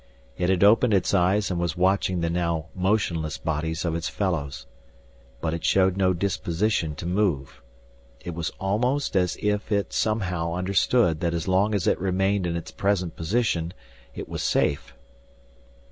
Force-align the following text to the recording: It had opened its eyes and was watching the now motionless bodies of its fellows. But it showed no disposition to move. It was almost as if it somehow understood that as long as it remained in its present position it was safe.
It 0.35 0.49
had 0.49 0.63
opened 0.63 0.95
its 0.95 1.13
eyes 1.13 1.51
and 1.51 1.59
was 1.59 1.77
watching 1.77 2.21
the 2.21 2.29
now 2.31 2.65
motionless 2.73 3.37
bodies 3.37 3.85
of 3.85 3.93
its 3.93 4.09
fellows. 4.09 4.65
But 5.41 5.53
it 5.53 5.63
showed 5.63 5.95
no 5.95 6.11
disposition 6.11 6.95
to 6.95 7.05
move. 7.05 7.61
It 8.19 8.33
was 8.33 8.49
almost 8.59 9.15
as 9.15 9.37
if 9.39 9.71
it 9.71 9.93
somehow 9.93 10.53
understood 10.55 11.19
that 11.19 11.35
as 11.35 11.47
long 11.47 11.75
as 11.75 11.85
it 11.85 11.99
remained 11.99 12.47
in 12.47 12.55
its 12.55 12.71
present 12.71 13.15
position 13.15 13.73
it 14.15 14.27
was 14.27 14.41
safe. 14.41 14.95